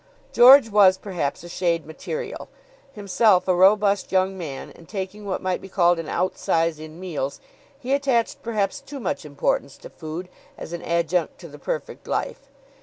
George 0.33 0.67
was 0.67 0.97
perhaps 0.97 1.43
a 1.43 1.47
shade 1.47 1.85
material. 1.85 2.49
Himself 2.93 3.47
a 3.47 3.53
robust 3.53 4.11
young 4.11 4.35
man 4.35 4.71
and 4.71 4.89
taking 4.89 5.27
what 5.27 5.43
might 5.43 5.61
be 5.61 5.69
called 5.69 5.99
an 5.99 6.09
outsize 6.09 6.79
in 6.79 6.99
meals, 6.99 7.39
he 7.79 7.93
attached 7.93 8.41
perhaps 8.41 8.81
too 8.81 8.99
much 8.99 9.25
importance 9.25 9.77
to 9.77 9.91
food 9.91 10.27
as 10.57 10.73
an 10.73 10.81
adjunct 10.81 11.37
to 11.37 11.47
the 11.47 11.59
perfect 11.59 12.07
life. 12.07 12.47